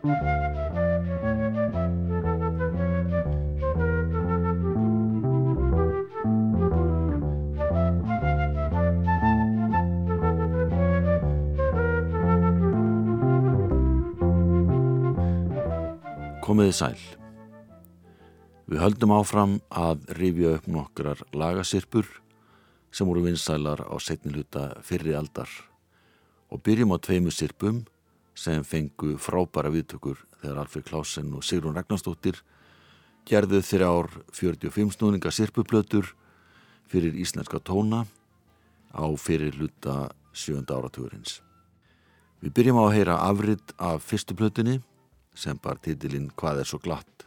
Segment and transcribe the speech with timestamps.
[0.00, 0.12] Komiði
[16.72, 16.96] sæl.
[18.70, 22.08] Við höldum áfram að rifja upp nokkrar lagasirpur
[22.88, 25.52] sem voru vinsælar á setni hluta fyrri aldar
[26.48, 27.84] og byrjum á tveimu sirpum
[28.34, 32.40] sem fengu frábæra viðtökur þegar Alfred Klausen og Sigrun Ragnarstóttir
[33.28, 36.14] gerðu þrjár 45 snúninga sirpuplötur
[36.90, 38.06] fyrir íslenska tóna
[38.90, 41.40] á fyrir hluta sjönda áratugurins.
[42.40, 44.80] Við byrjum á að heyra afrið af fyrstu plötunni
[45.36, 47.26] sem bar titilinn Hvað er svo glatt.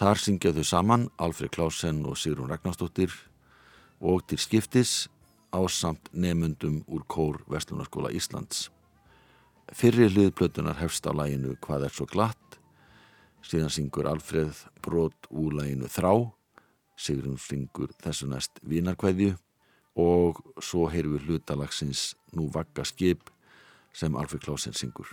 [0.00, 3.12] Þar syngja þau saman Alfred Klausen og Sigrun Ragnarstóttir
[4.00, 5.08] og til skiptis
[5.52, 8.70] á samt nemundum úr Kór Vestlunarskóla Íslands.
[9.70, 12.58] Fyrri hliðplötunar hefst á læginu Hvað er svo glatt,
[13.46, 14.50] síðan syngur Alfred
[14.82, 16.26] brot úr læginu Þrá,
[16.98, 19.36] Sigrun syngur þessu næst Vínarkvæðju
[20.00, 23.30] og svo heyrum við hlutalagsins Nú vakka skip
[23.94, 25.08] sem Alfred Klausen syngur.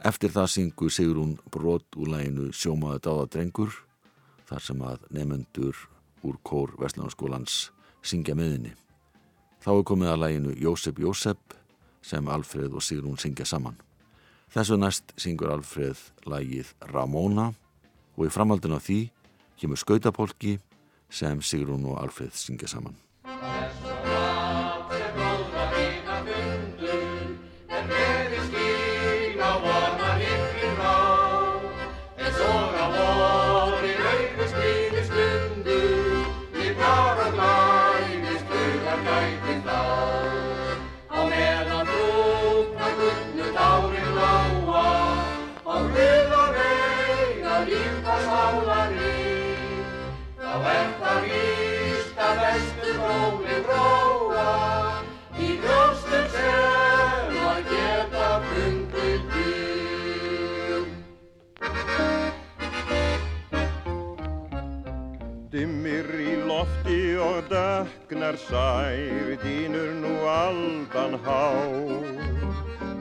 [0.00, 3.76] Eftir það syngur Sigrun brot úr læginu Sjómaðu dáða drengur
[4.48, 5.88] þar sem að nefnendur
[6.24, 7.68] úr Kór Vestlunarskólans
[8.02, 8.72] syngja meðinni.
[9.62, 11.60] Þá er komið að læginu Jósef Jósef
[12.02, 13.78] sem Alfred og Sigrun syngja saman.
[14.52, 15.96] Þessu næst syngur Alfred
[16.28, 17.52] lægið Ramona
[18.16, 19.00] og í framhaldin á því
[19.60, 20.58] kemur Skautapolki
[21.08, 22.96] sem Sigrun og Alfred syngja saman.
[67.52, 71.44] Döknar sær dýnur nú aldan há.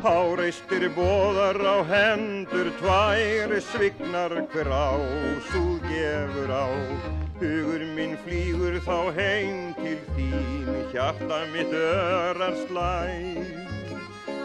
[0.04, 4.92] Háreistir bóðar á hendur tvær svignar hver á
[5.52, 6.68] súð gefur á.
[7.40, 12.92] Hugur minn flýgur þá heim til þín hjarta mitt örar slæ.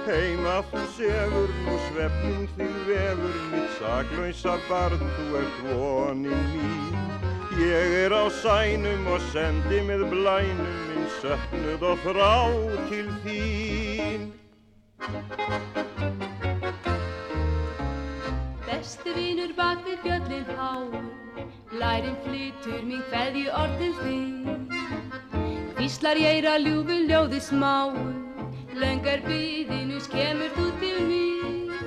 [0.07, 7.16] Heima þú sefur nú svefnum þig vefur mitt saglausa barn þú ert vonin mín
[7.57, 12.35] Ég er á sænum og sendi með blænum minn söknuð og þrá
[12.91, 14.27] til þín.
[18.67, 21.01] Bestu vínur bak við fjöllin háur,
[21.81, 24.69] lærin flytur mín hverju orðin þín.
[25.81, 28.15] Hvíslar ég er að ljúfu ljóði smáur,
[28.77, 31.85] löngar byðinus kemur þú til mér.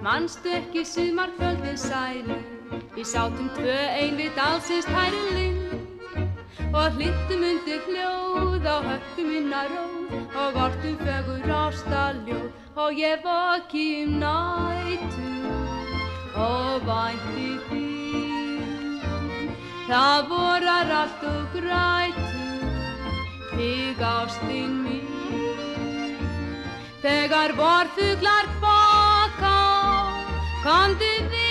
[0.00, 7.44] Manstu ekki sumar kvöldin sælu, Við sátum tvö ein við dalsins hæri lind og hlittum
[7.48, 12.48] undir hljóð á höfum minna róð og vortum fögur ástaljóð
[12.84, 15.30] og ég vaki um nætu
[16.48, 19.00] og vænti þín.
[19.88, 22.44] Það vorar allt og grætu
[23.54, 26.20] þig ástinn mín.
[27.06, 29.58] Þegar vorfuglar kvaka
[30.66, 31.45] komdu vinur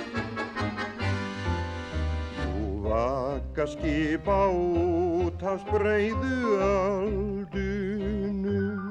[2.52, 6.38] Nú vaka skip á útafsbreiðu
[6.68, 8.82] aldunum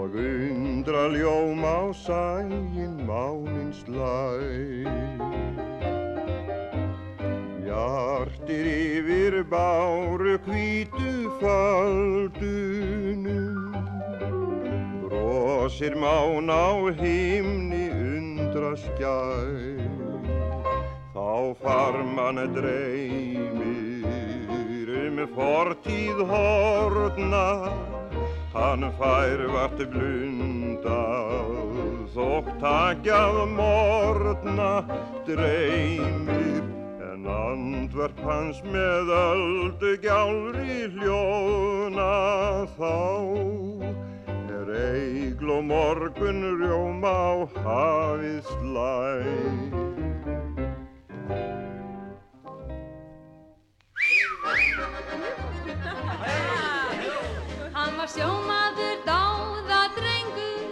[0.00, 4.88] og undra ljóm á sæin mánins læg.
[7.68, 13.59] Hjartir yfir báru kvítu faldunum
[15.70, 19.78] Brosir mán á himni undra skjær
[21.14, 23.62] Þá farman dreymir
[25.04, 27.70] um fortíð hortna
[28.50, 31.54] Hann fær vart blundað
[32.18, 34.72] þótt takjað mortna
[35.30, 36.66] dreymir
[37.12, 42.12] En andverp hans með öldu gjálri hljóna.
[42.74, 44.09] Þá
[44.80, 47.32] eigl og morgun rjóma á
[47.64, 49.26] hafið slæg.
[57.76, 60.68] Hann var sjómaður dáða drengur,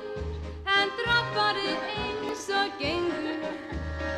[0.78, 3.48] en drapparið eins og gengur.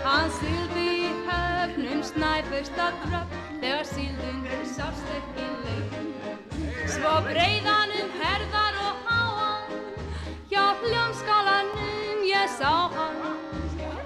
[0.06, 5.92] Hann syldi í höfnum snæfust að dröpp, þegar síldun sást ekki leik.
[6.90, 8.79] Svo breiðanum herðar
[12.40, 13.16] ég sá hann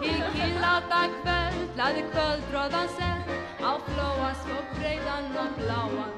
[0.03, 3.19] Higginn láta kvöld, laði kvöldróðan sem
[3.63, 6.13] Á flóa svo breiðan og bláan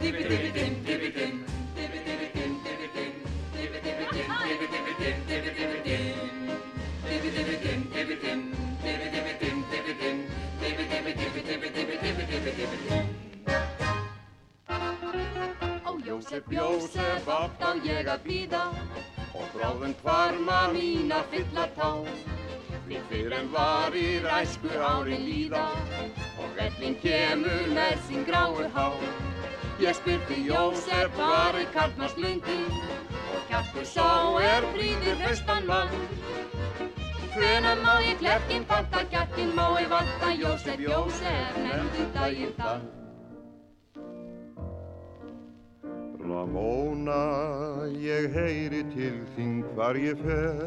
[0.00, 1.34] Dibi-dibi-dim, dibi-dim
[1.76, 3.12] Dibi-dibi-dim, dibi-dim
[3.56, 6.16] Dibi-dibi-dim, dibi-dibi-dim, dibi-dibi-dim
[7.08, 8.40] Dibi-dibi-dim, dibi-dim
[8.84, 10.16] Dibi-dibi-dim, dibi-dim
[10.60, 13.06] Dibi-dibi-dim, dibi-dibi-dim, dibi-dibi-dim
[15.86, 18.64] Ó Jósef, Jósef, oft á ég að blíða
[19.36, 21.90] og bráðum kvarma mína fylla tá.
[22.86, 25.64] Því fyrir en var í ræsku árin líða
[26.42, 28.86] og ellin kemur með sín gráu há.
[29.82, 32.60] Ég spurði Jósef hvar er karlmars lundi
[33.34, 34.10] og kjartur sá
[34.40, 35.96] er fríður hraustan mann.
[37.36, 43.05] Hvenar má ég klerkinn panta, kjarkinn má ég vanta, Jósef, Jósef, nefndu daginn það.
[46.46, 50.60] Ramóna, ég heyri til þín hvar ég fer.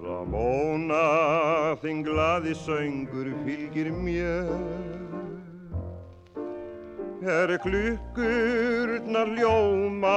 [0.00, 4.48] Ramóna, þinn glaði söngur fylgir mér.
[7.20, 10.16] Er klukkurnar ljóma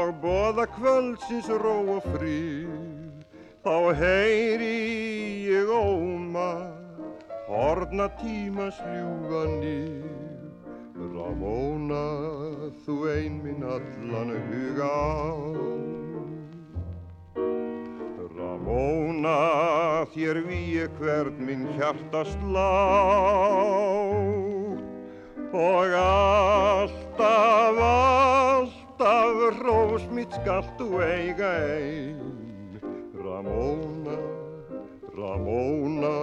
[0.00, 2.72] og boða kvöldsins ró og frið
[3.60, 4.76] Þá heyri
[5.50, 6.72] ég óma,
[7.50, 10.25] horna tímas ljúga nýr
[10.96, 12.04] Ramóna,
[12.86, 15.28] þú ein minn allan huga á.
[18.32, 19.36] Ramóna,
[20.14, 22.56] þér víi hvern minn hjarta slátt
[25.52, 32.80] og alltaf, alltaf rós mitt skalt þú eiga ein.
[33.20, 34.16] Ramóna,
[35.12, 36.16] Ramóna,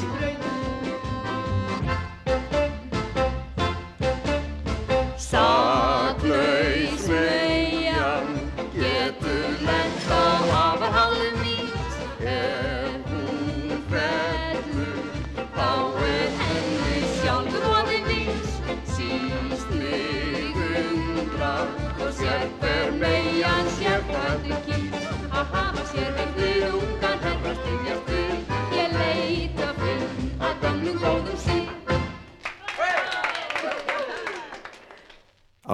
[0.00, 0.57] It's great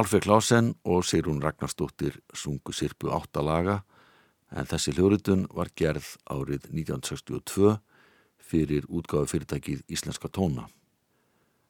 [0.05, 3.79] Alfred Klausen og Sigrun Ragnarsdóttir sungu sirpu áttalaga
[4.53, 7.71] en þessi hljóritun var gerð árið 1962
[8.37, 10.67] fyrir útgáðu fyrirtækið Íslenska tóna.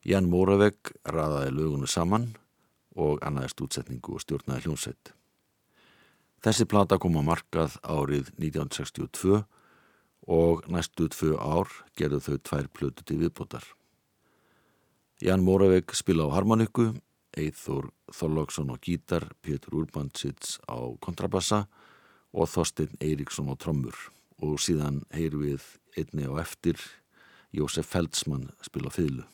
[0.03, 2.27] Jan Móravegg raðaði lögunu saman
[2.99, 5.15] og annaðist útsetningu og stjórnaði hljónsett.
[6.43, 9.45] Þessi plata kom að markað árið 1962
[10.27, 13.63] og næstu tvö ár gerðu þau tvær plötu til viðbótar.
[15.23, 16.97] Jan Móravegg spila á harmoniku
[17.39, 21.67] Eithor Þorlóksson á gítar, Pétur Urbansits á kontrabassa
[22.35, 23.97] og Þorstein Eiríksson á trommur
[24.43, 25.65] og síðan heyr við
[25.99, 26.81] einni á eftir
[27.55, 29.25] Jósef Feldsmann spila fylgu.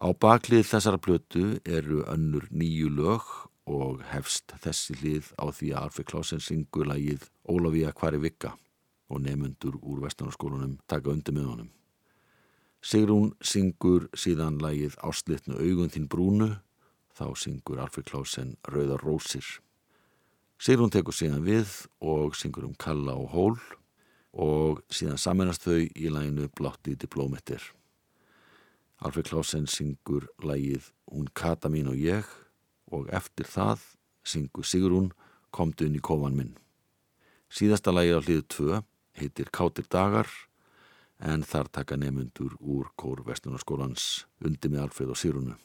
[0.00, 3.26] Á baklið þessara blötu eru önnur nýju lög
[3.68, 8.54] og hefst þessi hlið á því að Alfred Klausen syngur lagið Ólafía Kvari Vikka
[9.12, 11.70] og nefnundur úr vestunarskólunum taka undir með honum.
[12.80, 16.48] Sigrún syngur síðan lagið Áslitnu augun þín brúnu
[17.20, 19.44] þá syngur Alfred Klausen Rauðar Rósir.
[20.60, 21.68] Sigrún tekur síðan við
[22.00, 23.58] og syngur um Kalla og Hól
[24.32, 27.60] og síðan saminast þau í læginu Blátti diplómetir.
[29.04, 32.28] Alfred Klausen syngur lægið Hún kata mín og ég
[32.92, 33.82] og eftir það
[34.24, 35.10] syngur Sigrún
[35.50, 36.52] Komdu inn í kofan minn.
[37.50, 38.82] Síðasta lægið á hliðu 2
[39.18, 40.28] heitir Kátir dagar
[41.18, 45.56] en þar taka nefnundur úr kór Vestunarskólans undir með Alfred og Sigrúnu.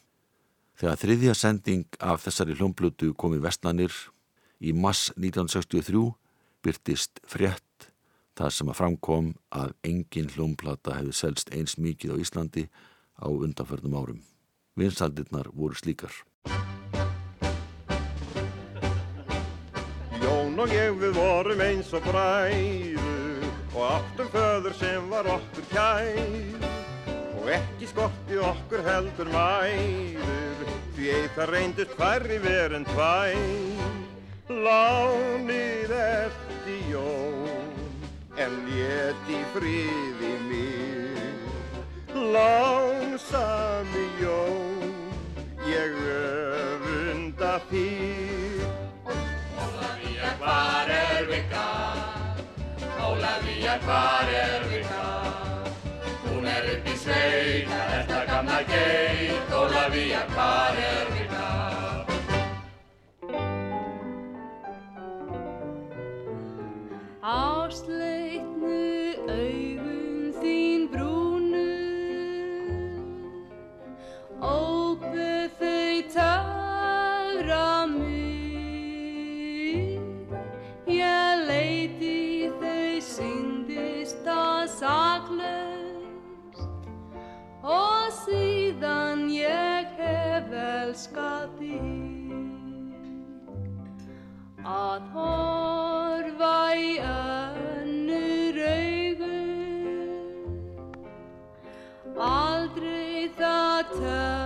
[0.75, 3.93] Þegar þriðja sending af þessari hljómblutu kom í vestlanir
[4.59, 6.03] í mass 1963
[6.65, 7.91] byrtist frétt
[8.35, 12.65] Það sem að framkom að engin hljómplata hefði selst eins mikið á Íslandi
[13.15, 14.17] á undanförnum árum.
[14.75, 16.11] Vinsaldirnar voru slíkar.
[20.19, 26.84] Jón og ég við vorum eins og bræður og áttum föður sem var okkur kær
[27.45, 33.35] og ekki skorti okkur heldur mæður því eið það reyndist færri verið en tvær
[34.65, 37.77] Lánið eftir Jón
[38.41, 44.97] en léti friði mér Lánsami Jón
[45.69, 48.65] ég öfunda þér
[49.05, 51.69] Ólafía, hvar er vika?
[53.05, 55.05] Ólafía, hvar er vika?
[55.05, 55.34] Hún
[57.05, 61.24] er upp í sveit, það er
[94.65, 99.37] að horfa í önnur augu.
[102.29, 104.44] Aldrei það töfrar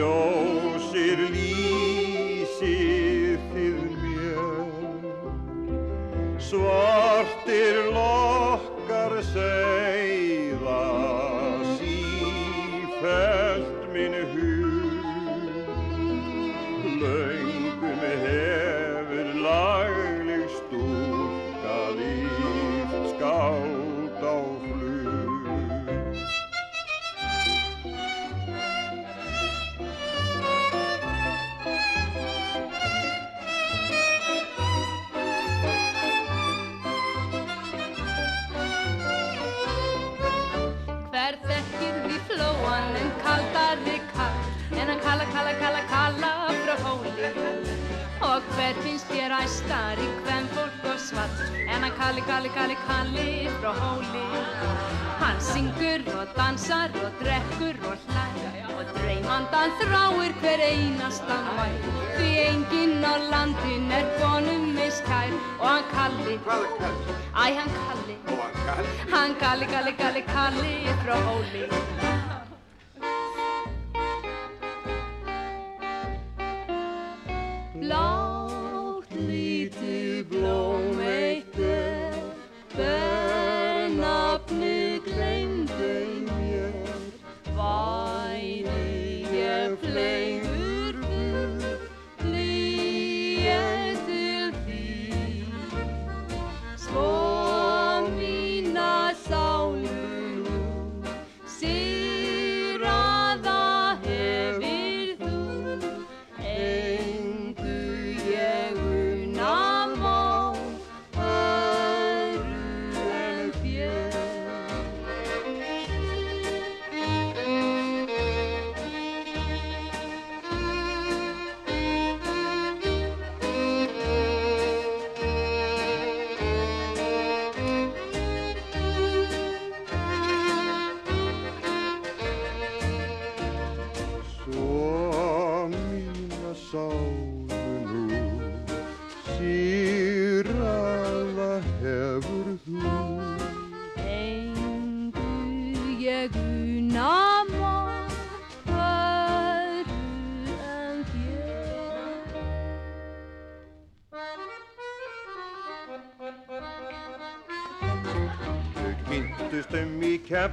[0.00, 0.39] yo
[48.60, 51.38] hver finnst þér æstar í hvem fólk og svart.
[51.72, 53.28] En að kalli, kalli, kalli, kalli
[53.60, 54.24] frá hóli.
[55.22, 61.66] Hann syngur og dansar og drekkur og hlæg og dreymandan þráir hver einasta mæ
[62.18, 66.36] því enginn á landin er konum miskær og hann kalli?
[67.32, 68.20] Æ, hann kalli?
[69.16, 72.09] Hann kalli, kalli, kalli, kalli frá hóli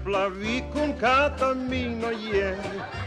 [0.08, 2.56] í Keflavík hún Kata mín og ég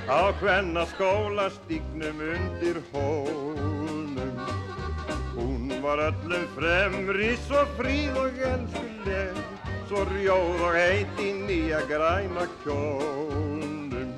[0.09, 4.37] á hvenna skólastíknum undir hólnum
[5.35, 9.33] Hún var öllum fremri svo fríð og elskuleg
[9.88, 14.12] Svo rjóð og heit í nýja græna kjólnum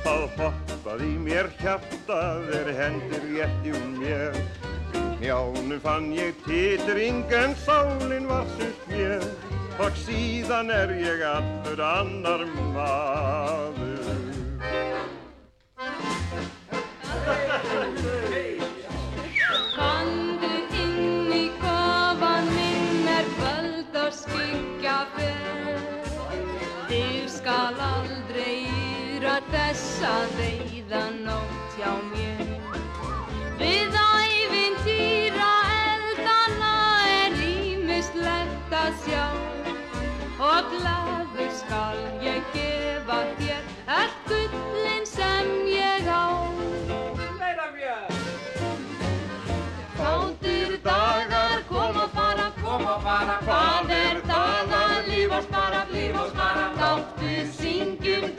[0.00, 4.36] Það hoppaði mér hjartað er hendur rétti um mér.
[5.20, 8.73] Njánum fann ég titring en sálinn var sust mér
[9.84, 13.13] Og síðan er ég allur annar maður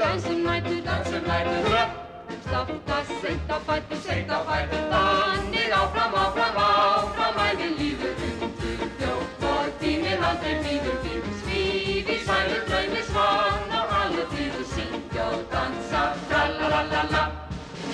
[0.05, 1.65] dansum nætur, dansum nætur
[2.45, 4.83] Stafta, seint á fætur, seint á fætur.
[4.93, 12.17] Þannig áfram, áfram, áfram Æði lífur undur fljótt Og tíminn aldrei býður, býður Svíf í
[12.27, 17.23] sælu, draumi, svan Og alveg býður, syngja og dansa Tralalala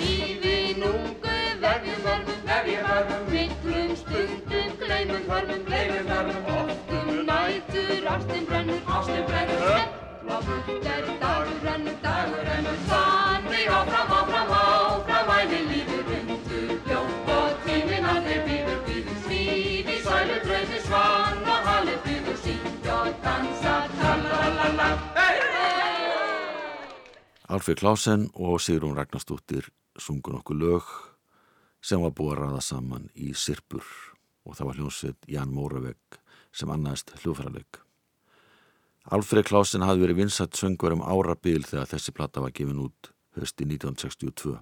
[0.00, 8.48] Lífin ungu, vefjum vörfum, vefjum vörfum Miklum stundum, gleymum hörfum, gleymum hörfum Oftum nætur, ástin
[8.52, 9.66] brennur, ástin brennur.
[9.72, 17.30] Hefla burt er dagur rennur, dagur rennur Þannig áfram, áfram, áfram Æfi lífur undur fljótt
[17.36, 23.22] Og tíminn aldrei býður, býður Svíf í sælu, draumi, svan Og halið býður, syngja og
[23.26, 24.90] dansa Tralalala.
[27.52, 29.68] Alfred Klausen og Sigrun Ragnarstóttir
[30.00, 30.92] sungun okkur lög
[31.84, 33.84] sem var búið að ræða saman í Sirpur
[34.46, 36.20] og það var hljómsveit Jan Móravegg
[36.54, 37.82] sem annaðist hljóðfæraleik.
[39.10, 43.66] Alfred Klausen hafði verið vinsætt söngur um árabil þegar þessi platta var gefin út hösti
[43.66, 44.54] 1962.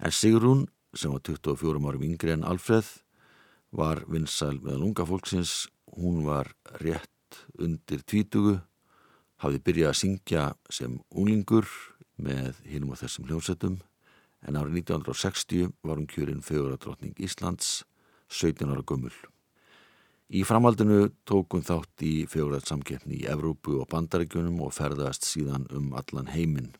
[0.00, 2.86] En Sigrun, sem var 24 árum yngri en Alfred,
[3.72, 5.68] var vinsæl meðal unga fólksins.
[5.92, 8.58] Hún var rétt undir tvítugu,
[9.44, 11.68] hafði byrjað að syngja sem unglingur
[12.16, 13.80] með hinum á þessum hljómsveitum
[14.48, 17.82] en árið 1960 var hún kjörinn fjöguradrottning Íslands,
[18.32, 19.14] 17 ára gömul.
[20.32, 25.90] Í framhaldinu tók hún þátt í fjögurðarsamkeppni í Evrópu og Bandaríkjunum og ferðast síðan um
[25.92, 26.70] allan heiminn.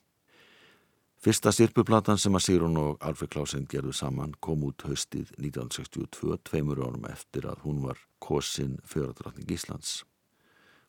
[1.20, 6.80] Fyrsta sirpuplatan sem að Sigrun og Alfred Klausen gerðu saman kom út haustið 1962, tveimur
[6.80, 10.00] árum eftir að hún var kosin fjögurðardrottning Íslands.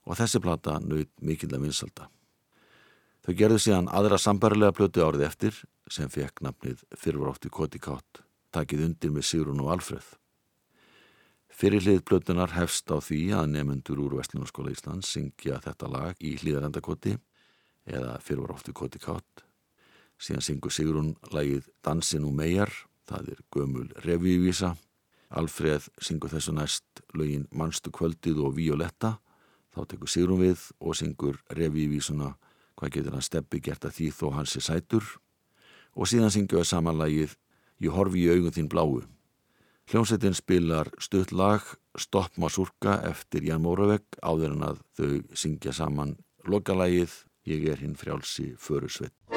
[0.07, 2.09] Og þessi plata naut mikill að vinsalda.
[3.27, 8.23] Þau gerðu síðan aðra sambarilega plötu árið eftir sem fekk nafnið Fyrvarótti Kotikátt,
[8.55, 10.13] takið undir með Sigrun og Alfreð.
[11.53, 17.13] Fyrirlið plötunar hefst á því að nefnendur úr Vestlunarskóla Íslands syngja þetta lag í hlýðarendakoti
[17.85, 19.43] eða Fyrvarótti Kotikátt.
[20.17, 22.71] Síðan syngur Sigrun lagið Dansin og megar,
[23.05, 24.73] það er gömul revívísa.
[25.33, 29.19] Alfreð syngur þessu næst lögin Manstu kvöldið og Violetta,
[29.73, 32.33] þá tekur Sigrun við og syngur revívísuna
[32.73, 35.05] hvað getur hann steppi gert að því þó hans er sætur
[35.93, 37.37] og síðan syngjuðu samanlægið
[37.83, 39.01] Ég horfi í augun þín bláu.
[39.91, 41.65] Hljómsveitin spilar stutt lag
[41.99, 46.17] Stopp Masurka eftir Jan Móravegg áður en að þau syngja saman
[46.47, 49.32] lokalægið Ég er hinn frjálsi förusveit.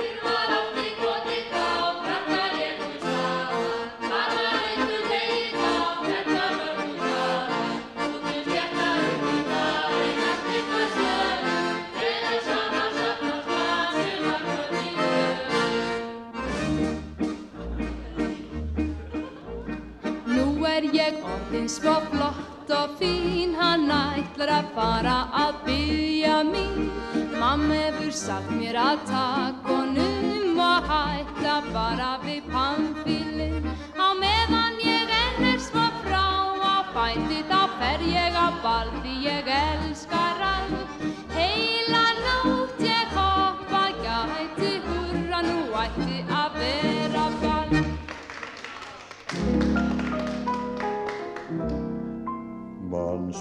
[21.77, 26.89] Svo flott og fín, hann ætlar að fara að byggja mín.
[27.37, 33.69] Mamma hefur sagt mér að takk honum og hætta bara við pannfílinn.
[33.93, 36.25] Á meðan ég enn er svo frá
[36.65, 39.96] á fæti þá fer ég á ball því ég elskar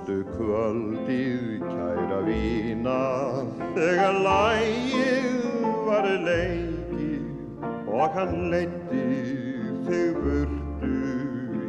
[0.06, 2.98] Manstu kvöldið kæra vína
[3.74, 5.48] þegar lægið
[5.88, 9.02] var leikið og hann leiti
[9.88, 10.92] þig burtu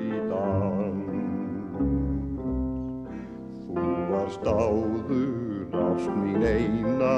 [0.04, 1.16] í dans.
[3.72, 7.16] Þú varst áður ást mín eina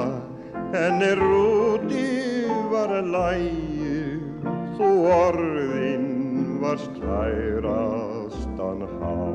[0.71, 4.47] en er úti var lægið
[4.79, 6.07] þú orðin
[6.63, 9.28] varst kærastan hans.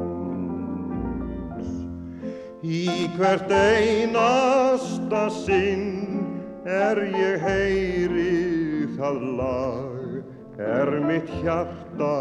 [2.64, 6.22] Í hvert einasta sinn
[6.64, 12.14] er ég heyri það lag er mitt hjarta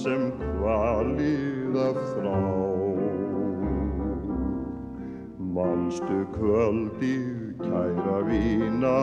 [0.00, 2.40] sem kvalið af þrá.
[5.54, 7.14] Manstu kvöldi
[7.62, 8.98] kæra vína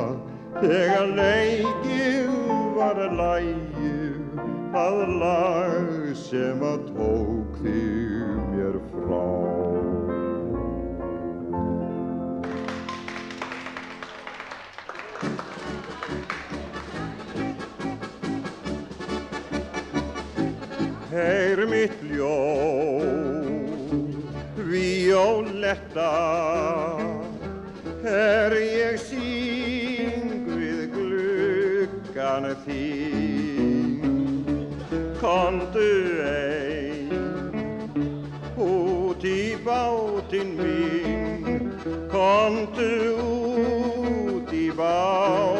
[0.59, 2.35] þegar leikið
[2.75, 4.43] var lægið
[4.75, 9.74] það lag sem að tók þig mér frá.
[21.15, 23.05] Heyr mitt ljóð,
[24.67, 26.09] violetta,
[28.03, 34.03] er ég syng við gluggan þín.
[35.23, 35.87] Kondu
[36.27, 37.15] ein
[38.59, 41.75] út í bátinn minn,
[42.11, 42.91] kondu
[43.23, 45.54] út í bátinn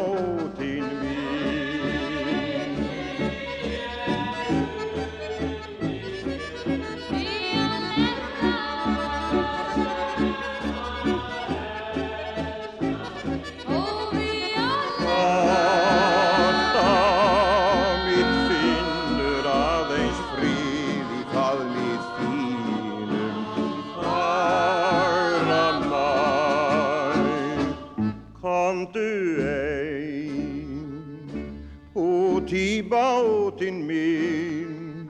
[32.46, 35.10] bátinn minn,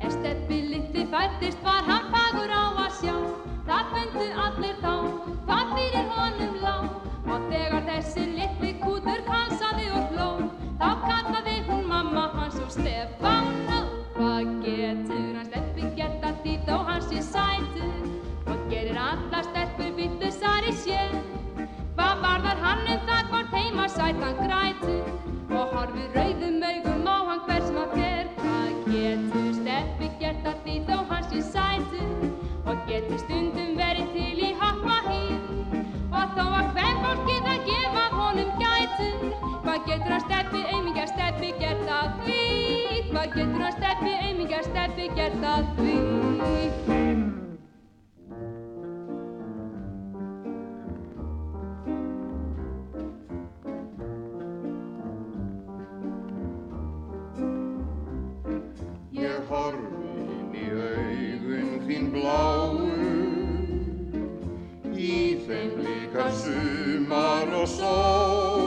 [0.00, 3.16] Er steppi litli fættist var hann fagur á að sjá.
[3.68, 4.94] Það fundu allir þá,
[5.46, 6.76] hvað fyrir honum lá.
[7.24, 8.53] Og þegar þessi litli
[12.64, 13.54] mamma hans og Stefán
[14.14, 18.06] Hvað getur hann steppi gert að því þó hans sé sætur?
[18.44, 21.12] Hvað gerir alla steppur vittusar í sér?
[21.96, 25.02] Hvað varðar hann um það hvort heima sætan grætur?
[25.50, 30.78] Og horfir rauðum augum á hann hvers maður fer Hvað getur steppi gert að því
[30.88, 32.28] þó hans sé sætur?
[32.64, 35.40] Og getur stundum verið til í happa hýr?
[36.14, 39.28] Og þó að hvem fólkið að gefa honum gætur?
[39.66, 40.23] Hvað getur hann
[43.24, 45.94] Hvað getur hann steppi, aumingja steppi gert að því.
[66.34, 68.63] Sumar og sól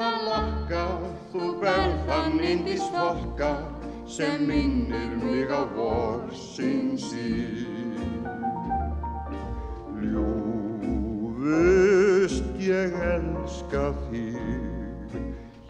[0.00, 0.84] gullna lakka
[1.32, 3.50] Þú berð þann indis fokka
[4.08, 7.66] sem minnir mig á vorsins sír
[10.10, 11.60] Ljúfust
[12.58, 14.36] ég elska þig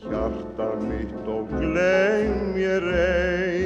[0.07, 3.60] Hjarta mitt og gleym ég ei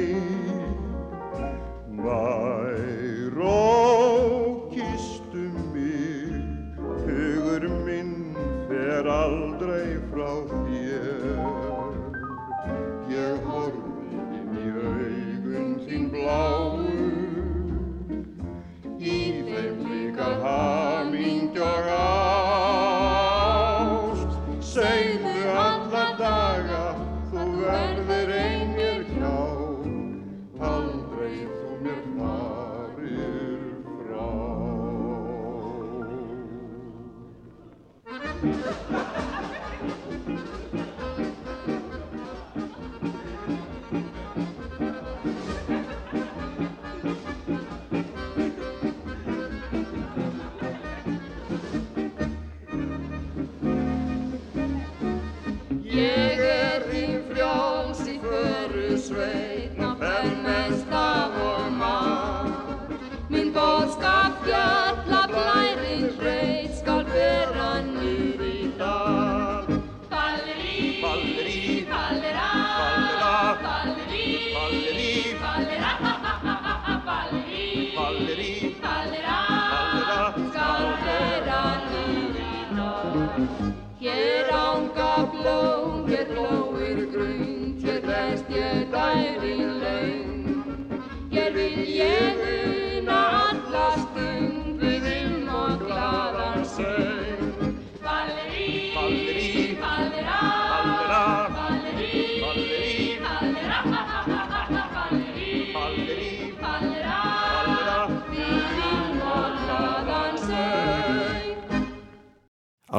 [38.41, 39.04] Ha ha ha!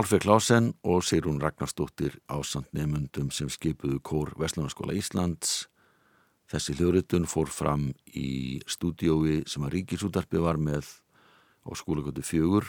[0.06, 5.64] Alfred Klausen og Sigrun Ragnarsdóttir ásand nefnundum sem skipuðu kór Vestlunarskóla Íslands.
[6.46, 10.86] Þessi hljóritun fór fram í stúdiói sem að Ríkisútarpi var með
[11.66, 12.68] á skólagötu fjögur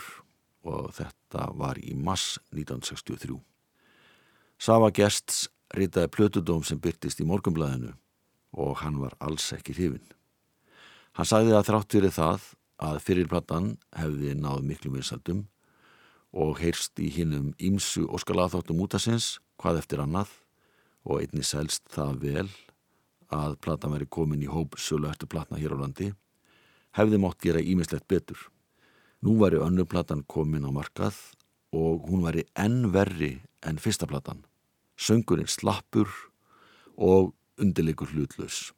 [0.66, 3.38] og þetta var í mass 1963.
[4.58, 5.44] Sava Gests
[5.78, 7.92] ritaði plötudóm sem byrtist í morgumblæðinu
[8.58, 10.10] og hann var alls ekki hrifin.
[11.14, 12.50] Hann sagði að þrátt fyrir það
[12.82, 15.46] að fyrirplattan hefði náð miklu vinsaldum
[16.32, 20.32] og heyrst í hinnum ímsu óskalaðþáttum útasins hvað eftir annað
[21.08, 22.48] og einni selst það vel
[23.32, 26.12] að platan veri komin í hóp sölu eftir platna hér á landi
[26.96, 28.38] hefði mótt gera ímislegt betur.
[29.22, 31.16] Nú væri önnur platan komin á markað
[31.74, 34.44] og hún væri enn verri en fyrsta platan.
[34.98, 36.08] Söngurinn slappur
[36.96, 38.72] og undirleikur hlutlaus.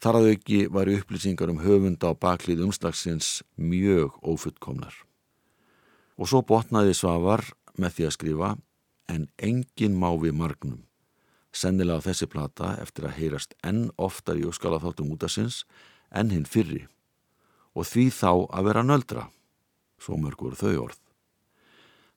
[0.00, 4.92] Þar að auki væri upplýsingar um höfunda á baklið umslagsins mjög ófullkomnar.
[6.16, 7.44] Og svo botnaði Svavar
[7.76, 8.50] með því að skrifa
[9.12, 10.82] en engin má við margnum.
[11.52, 15.64] Sennilega þessi plata eftir að heyrast enn oftar í óskala þáttum útasins
[16.10, 16.84] enn hinn fyrri
[17.76, 19.26] og því þá að vera nöldra.
[20.00, 21.00] Svo mörg voru þau orð.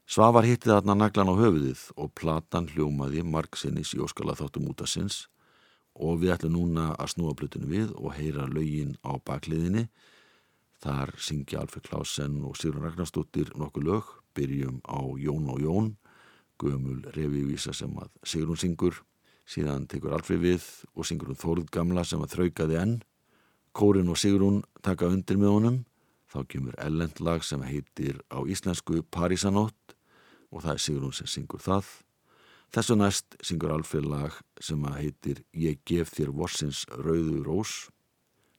[0.09, 5.27] Svavar hitti þarna naglan á höfuðið og platan hljómaði margsinnis í óskala þáttum útasins
[5.93, 9.85] og við ætlum núna að snúa blutinu við og heyra lögin á bakliðinni
[10.79, 15.89] Þar syngja Alfred Klausen og Sigrun Ragnarstóttir nokkuð lög, byrjum á Jón og Jón,
[16.59, 19.01] gömul revívísa sem að Sigrun syngur,
[19.43, 20.65] síðan tekur Alfred við
[20.95, 22.97] og syngur hún Þórð gamla sem að þraukaði enn.
[23.75, 25.79] Kórin og Sigrun taka undir með honum,
[26.31, 29.97] þá kemur ellendlag sem heitir á íslensku Parísanótt
[30.49, 31.91] og það er Sigrun sem syngur það.
[32.71, 37.89] Þessu næst syngur Alfred lag sem að heitir Ég gef þér vorsins rauðu rós.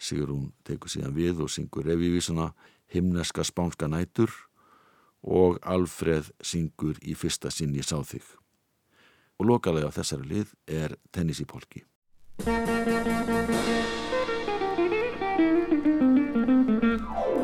[0.01, 2.51] Sigrún tekur síðan við og syngur revívísuna
[2.91, 4.33] Himneska spánska nætur
[5.23, 8.25] og Alfreð syngur í fyrsta sinn ég sá þig.
[9.41, 11.85] Og lokalega á þessari lið er Tennessee Polki.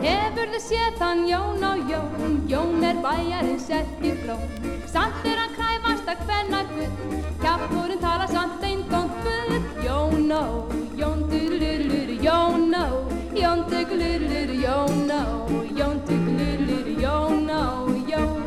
[0.06, 4.40] Hefurðu séð þann Jón á Jón, Jón er bæjarinn sett í fló.
[4.88, 9.60] Samt er hann kræfast að hvenna gull, kjappurinn tala samt bull.
[9.84, 10.44] Jón ó,
[10.96, 12.74] Jón dyrlurlur, Jón ó, Jón
[13.70, 15.12] dyrlurlur, Jón ó,
[15.78, 17.52] Jón dyrlurlur, Jón ó,
[18.10, 18.42] Jón.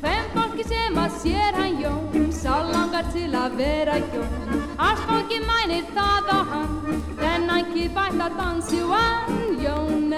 [0.00, 4.32] Hvem fólki sem að sér hann Jón, sá langar til að vera Jón.
[4.78, 6.74] Alls fólki mænir það á hann,
[7.18, 9.34] þennan kipætt að dansi vann.
[9.64, 10.16] Jón ó,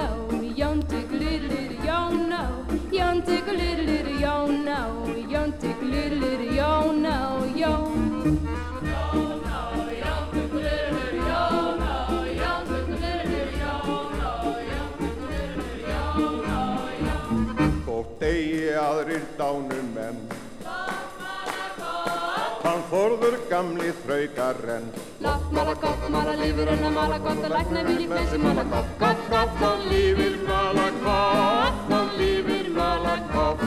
[0.60, 2.38] Jón dyrlurlur, Jón ó,
[2.92, 4.70] Jón dyrlurlur, Jón ó,
[7.62, 8.75] Jón
[19.38, 20.18] dánum menn
[22.66, 24.86] Hann forður gamli þraukar enn
[25.22, 28.64] Látt mala gott, mala lífur en að mala gott og lækna vil í flessi mala
[28.72, 33.66] gott, gott, Hann lífir mala kopp, hann lífir mala kopp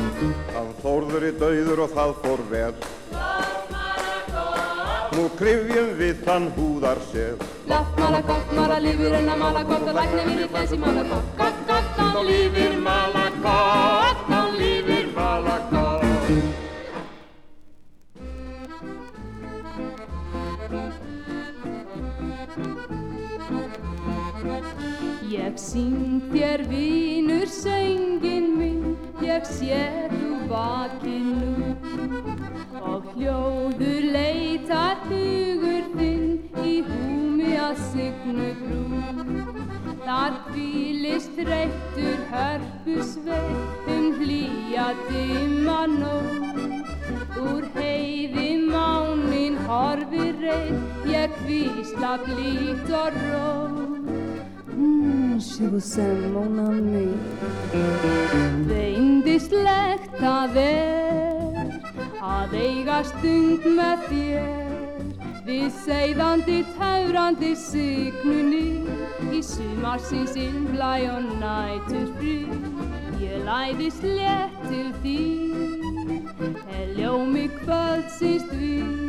[0.55, 2.73] Hann þórður í dauður og það fór vel.
[5.15, 7.39] Nú krifjum við þann húðar sér
[7.71, 11.07] Látt mala gott, mala lífur en að mala gott og lækna vil í flessi mala
[11.13, 11.65] gott, gott,
[11.99, 13.29] Hann lífir mala
[25.59, 29.79] syng þér vínur söngin minn, ég sé
[30.13, 31.89] þú vakin nú
[32.89, 39.03] og hljóður leitar hugur þinn í húmi að signu brú.
[40.05, 46.63] Þar fýlist þreyttur hörpusveit um hlýja dimma nótt.
[47.49, 53.98] Úr heiði mánin horfi reyð, ég kvísla blít og rót.
[54.79, 57.07] Mm, she was sem mon ami
[58.69, 61.73] Veindistlegt það er
[62.35, 64.47] að eiga stund með þér
[65.49, 68.65] Við seiðandi, taurandi signunni
[69.35, 72.37] í sumarsins ylblæ og nætur frí
[73.19, 75.19] Ég læðist létt til því
[78.19, 79.08] ljósist við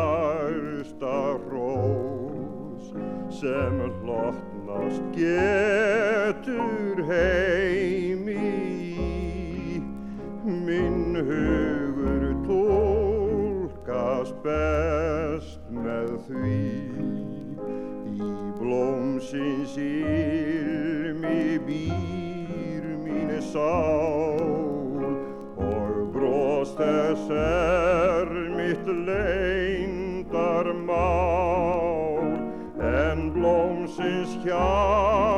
[3.41, 8.51] sem hlottnast getur heimi.
[10.45, 16.61] Minn hugur tólkast best með því.
[18.13, 25.01] Í blómsins ilmi býr mín sál
[25.57, 29.50] og brost þess er mitt leindar
[34.01, 35.30] blómsins hjart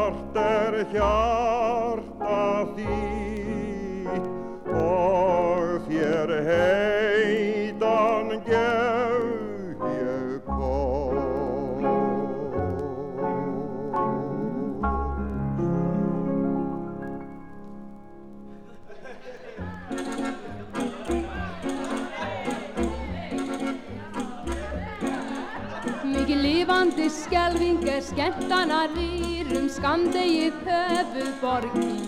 [26.94, 32.06] lifandi skelving er skemmtana rýrum skamdegið höfu borgin.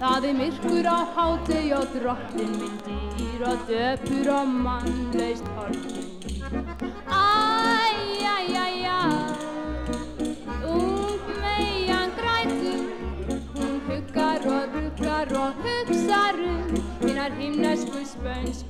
[0.00, 6.08] Það er myrkur á hátegi og drottin minn dýr og döpur og mannlaust horgin.
[7.06, 9.12] Æj, æj, æj, æj,
[10.66, 12.82] ung meian grætur,
[13.54, 18.69] hún huggar og ruggar og hugsar um hinnar himnesku spönsku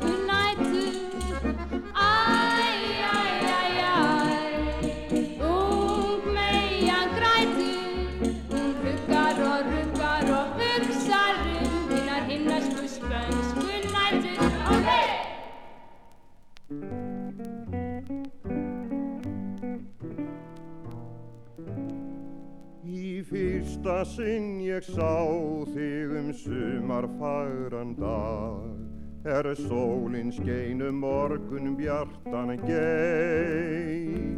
[23.80, 25.24] fyrsta sinn ég sá
[25.72, 28.76] þig um sumar fagran dag.
[29.24, 34.36] Er sólinn skeinum morgun bjartan geim.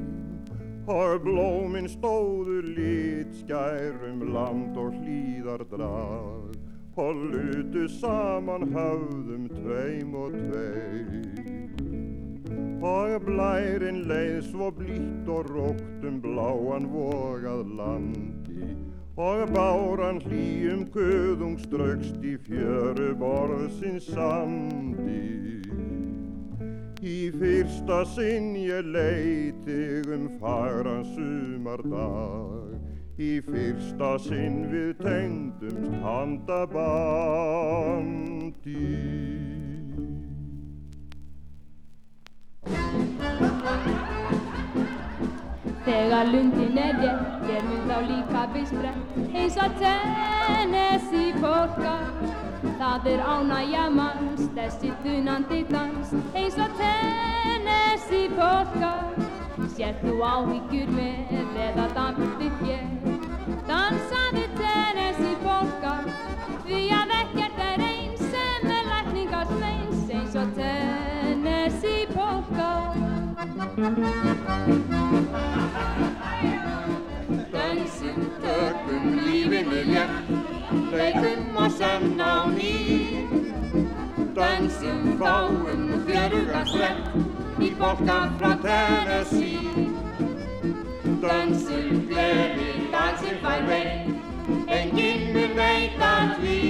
[0.87, 6.55] Og blóminn stóður lit skærum land og hlýðar drag
[6.97, 11.73] og lutu saman höfðum tveim og tveim.
[12.83, 18.42] Og blærin leið svo blítt og rókt um bláan vogað landi
[19.23, 25.63] og báran hlýjum kuðung straukst í fjöru borðsins sandi.
[27.03, 32.75] Í fyrsta sinn ég leiti um fagran sumardag,
[33.19, 36.73] í fyrsta sinn við tengdumst handabandi.
[45.83, 51.95] Þegar lundin er er mun þá líka bysbrett eins og Tennessee polka.
[52.79, 58.93] Það er ánægja manns, þessi þunandi dans eins og Tennessee polka.
[59.75, 62.87] Sér þú áhyggjur með eða dampur við þér,
[63.67, 65.97] dansaði Tennessee polka.
[66.63, 72.71] Því að ekkert er eins sem er lækningars meins eins og Tennessee polka.
[77.53, 80.27] Dansum, tökum lífinu létt,
[80.93, 82.77] leikum og senn á ný.
[84.37, 87.05] Dansum, fáum fjörugan svett
[87.61, 89.87] í bolka frá Tennessee.
[91.23, 94.13] Dansum, gleði, dansum fær veit,
[94.79, 96.61] enginn mun veita því.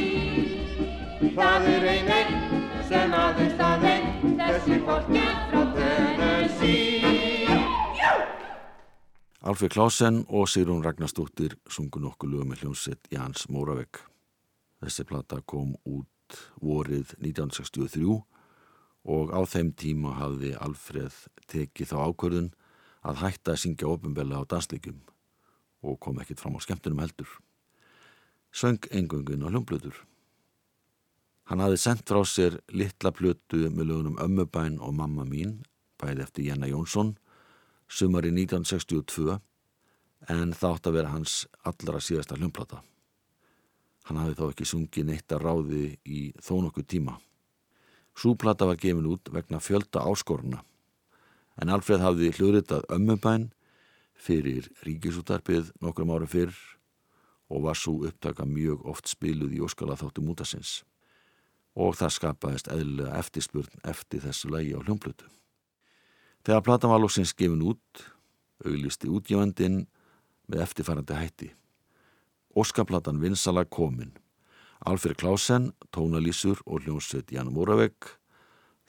[1.35, 2.33] Það er ein einn
[2.89, 4.09] sem aðeins það einn,
[4.39, 7.32] þessi bolki frá Tennessee.
[9.43, 13.99] Alfred Klausen og Sigrun Ragnarstóttir sungu nokkuð lögum með hljómsett Jans Móravegg.
[14.79, 18.21] Þessi plata kom út vorið 1963
[19.11, 21.17] og á þeim tíma hafði Alfred
[21.51, 22.53] tekið þá ákvörðun
[23.03, 25.01] að hætta að syngja ofinbella á dansleikum
[25.83, 27.35] og kom ekkit fram á skemmtunum heldur.
[28.55, 30.05] Söng engöngun á hljómblöður.
[31.51, 35.65] Hann hafði sendt frá sér litla plötu með lögunum Ömmubæn og Mamma mín,
[35.99, 37.17] bæði eftir Jenna Jónsson,
[37.93, 39.37] sumari 1962,
[40.33, 42.81] en þátt að vera hans allra síðasta hljómplata.
[44.09, 47.17] Hann hafði þó ekki sungið neitt að ráði í þó nokkuð tíma.
[48.19, 50.63] Súplata var gefin út vegna fjölda áskoruna
[51.61, 53.51] En Alfred hafði hljóðritað ömmubæn
[54.17, 56.55] fyrir ríkisútarpið nokkrum árum fyrr
[57.53, 60.81] og var svo upptaka mjög oft spiluð í óskala þáttu mútasins
[61.77, 65.29] og það skapaðist eðlilega eftirspurn eftir þessu lægi á hljómblutu.
[66.43, 68.03] Þegar platan var lóksins gefin út,
[68.67, 69.85] auglisti útgjöfandin
[70.51, 71.51] með eftirfærandi hætti.
[72.59, 74.11] Óskaplatan vinsala komin.
[74.83, 78.11] Alfred Klausen, tónalýsur og hljómsveit Jan Múravegg.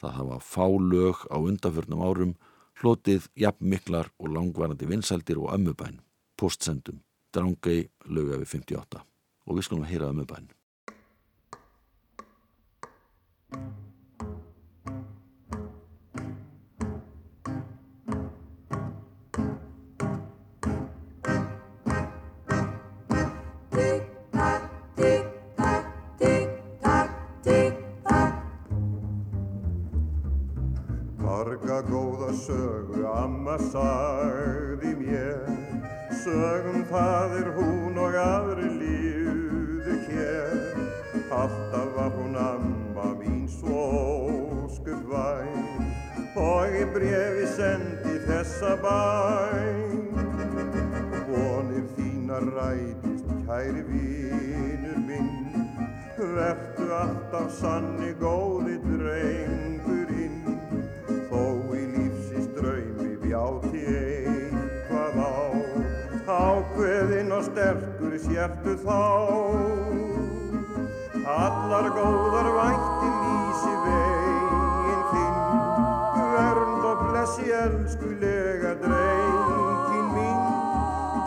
[0.02, 2.34] Það hafa fá lög á undanförnum árum,
[2.82, 6.02] hlotið jafn miklar og langvarandi vinsaldir og ömmubæn,
[6.36, 9.06] postsendum, drangei lögafi 58
[9.46, 10.50] og við skulum að hýra ömmubæn.
[31.74, 35.48] Marga góða sögu amma sagði mér.
[36.22, 40.54] Sögum það er hún og aðri lífðu hér.
[41.34, 43.88] Alltaf var hún amma mín svo
[44.68, 45.90] óskuð væn
[46.38, 50.14] Og í brefi sendi þessa bæn.
[51.32, 55.74] Vonir þína rætist kæri vínur minn.
[56.22, 59.53] Vertu alltaf sanni góði drengurinn
[68.34, 69.02] sértu þá.
[71.34, 75.38] Allar góðar vænti lýsi veginn þinn.
[76.34, 80.42] Vernd og blessi elskulega drengin mín.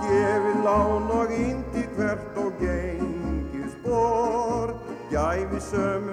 [0.03, 4.75] Gefið lán og indi hvert og gengið spór
[5.11, 6.06] Gæfi sömum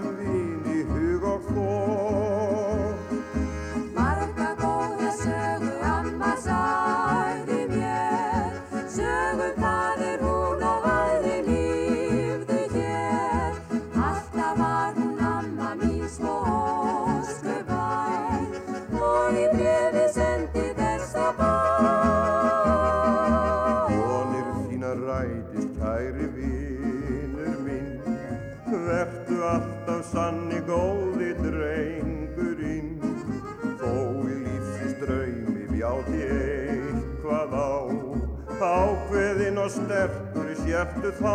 [39.94, 41.34] Sterkur sértu þá.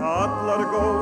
[0.00, 0.99] Allar góðar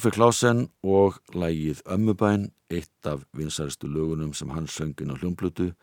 [0.00, 5.74] Alfred Klausen og lægið Ömmubæn, eitt af vinsaristu lögunum sem hann söngin á hljómblutu,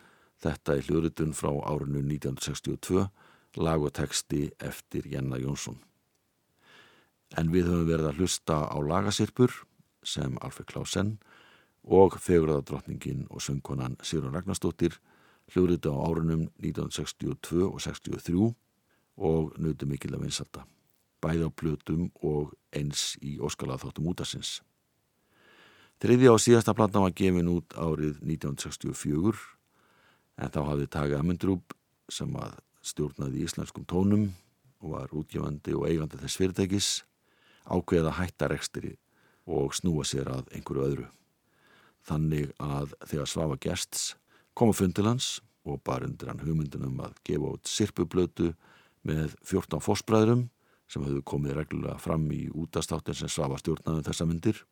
[0.41, 3.03] þetta er hljóðritun frá árinu 1962,
[3.61, 5.77] lag og texti eftir Jenna Jónsson.
[7.37, 9.53] En við höfum verið að hlusta á lagasirpur
[10.01, 11.11] sem Alfred Klausen
[11.83, 14.97] og fegurðardrottningin og söngkonan Sigrun Ragnarstóttir
[15.53, 18.49] hljóðrita á árunum 1962 og 63
[19.17, 20.65] og nutu mikil að vinsalda
[21.27, 24.57] bæði á plötum og eins í óskalað þáttum útasins.
[25.97, 29.39] Þriðja og síðasta platan var gefin út árið 1964
[30.37, 31.73] en þá hafði Tage Amendrúb
[32.13, 34.27] sem að stjórnaði íslenskum tónum
[34.83, 36.89] og var útgefandi og eigandi þess fyrirtækis
[37.67, 38.93] ákveða hætta rekstri
[39.47, 41.07] og snúa sér að einhverju öðru.
[42.07, 44.13] Þannig að þegar svafa gests
[44.55, 45.31] kom að fundilans
[45.67, 48.53] og bara undir hann hugmyndunum að gefa út sirpublötu
[49.07, 50.45] með 14 fósbræðrum
[50.87, 54.63] sem hefðu komið reglulega fram í útastáttin sem Svavar stjórnaði þessa myndir.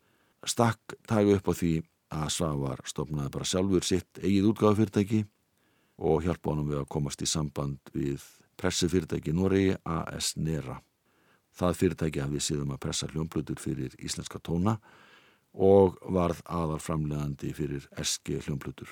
[0.45, 1.73] Stakk tagi upp á því
[2.15, 5.23] að Svavar stofnaði bara sjálfur sitt eigið útgáðufyrirtæki
[5.97, 8.23] og hjálpa honum við að komast í samband við
[8.59, 10.79] pressufyrirtæki Noregi AS Nera.
[11.55, 14.77] Það fyrirtæki hafði síðan að pressa hljómblutur fyrir íslenska tóna
[15.55, 18.89] og varð aðal framlegandi fyrir SG hljómblutur.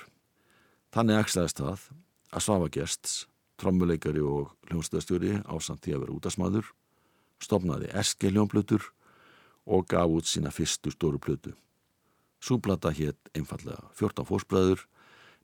[0.94, 1.88] Þannig ekstaðist það
[2.32, 3.26] að Svafa Gersts,
[3.60, 6.70] trommuleikari og hljómsdöðstjóri á samt því að vera útasmaður,
[7.44, 8.88] stopnaði SG hljómblutur
[9.64, 11.54] og gaf út sína fyrstu stóru plötu.
[12.40, 14.84] Súplata hétt einfallega 14 fórsbræður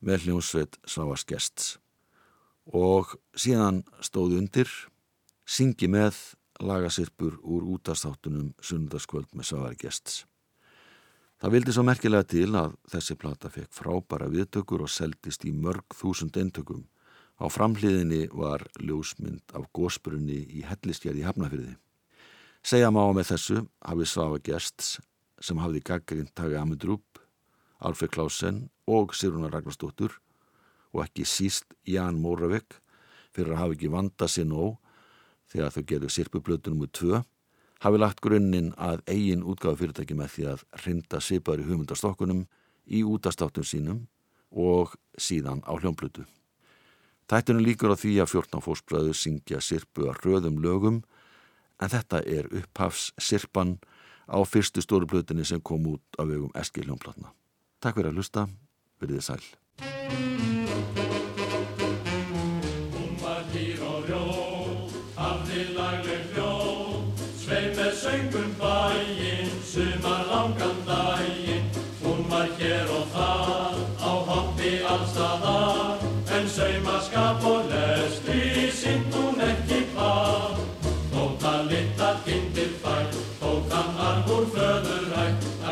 [0.05, 1.79] með hljómsveit Savas Gests
[2.71, 4.69] og síðan stóðu undir
[5.49, 6.19] syngi með
[6.61, 10.25] lagasirpur úr útastáttunum sunnundaskvöld með Savari Gests.
[11.41, 15.97] Það vildi svo merkilega til að þessi plata fekk frábæra viðtökur og seldist í mörg
[15.97, 16.85] þúsund eintökum.
[17.41, 21.79] Á framhliðinni var ljósmynd af gósbrunni í hellistjæði hafnafyrði.
[22.61, 24.99] Segja má með þessu hafi Sava Gests
[25.41, 27.21] sem hafði gaggrind Tage Amundrup,
[27.81, 30.19] Alfred Klausen og Siruna Ragnarsdóttur
[30.93, 32.77] og ekki síst Jan Móravik
[33.33, 34.77] fyrir að hafa ekki vanda sér nóg
[35.51, 37.23] þegar þau gerðu sirpublötunum úr tvö
[37.81, 42.45] hafi lagt grunninn að eigin útgáðu fyrirtæki með því að rinda sipar í hugmyndastokkunum
[42.93, 44.05] í útastáttum sínum
[44.51, 46.27] og síðan á hljómblötu.
[47.31, 51.01] Tættunum líkur á því að 14 fósbræður syngja sirpu að röðum lögum
[51.81, 53.79] en þetta er upphafs sirpan
[54.31, 57.33] á fyrstu stóru blötunni sem kom út af vegum Eskil hljómplatna.
[57.81, 58.47] Takk fyrir að hlusta,
[59.01, 59.45] verðið sæl.
[62.95, 64.25] Hún var hýr og rjó,
[65.17, 66.53] hafði lagleg hljó,
[67.41, 71.71] sveið með söngum bæinn, sumar langan daginn.
[72.05, 75.80] Hún var hér og þar, á hoppi allstaðar, en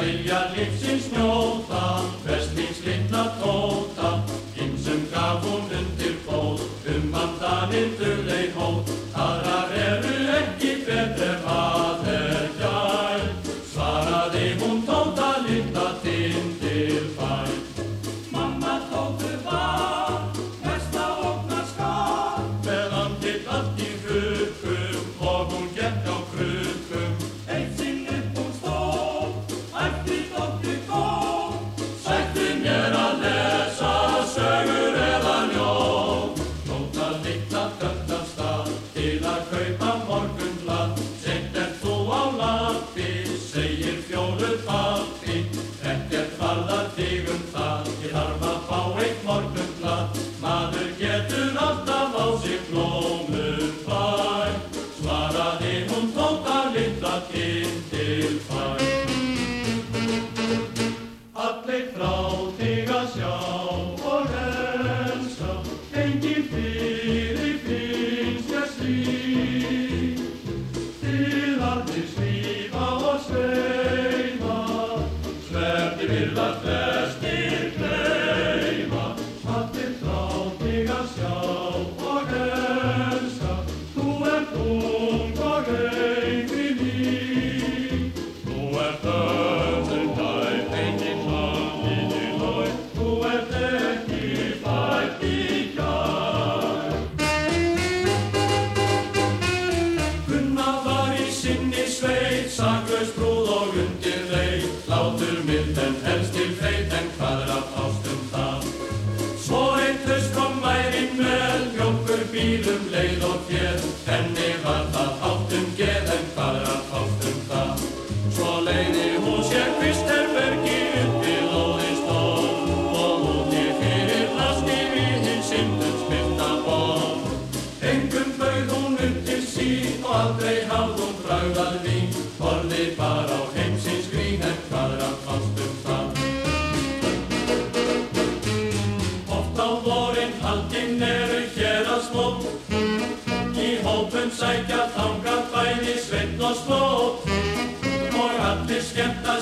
[0.01, 1.48] Weil ja jetzt im Snow.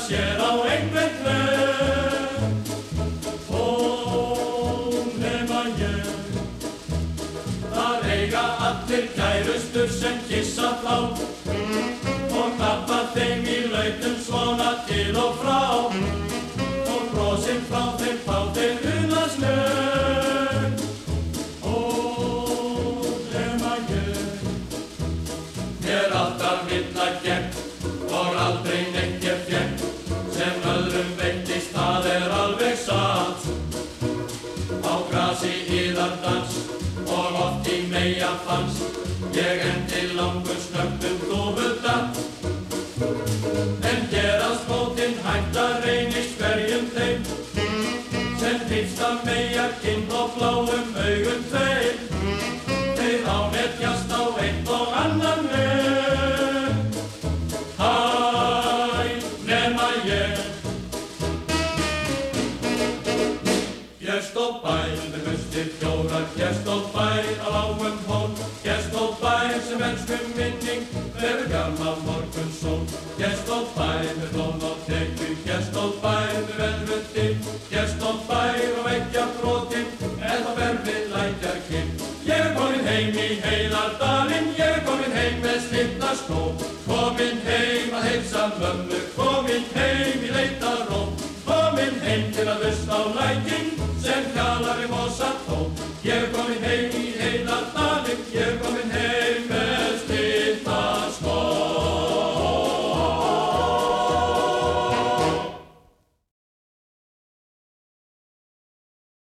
[0.07, 0.56] Skemmta sér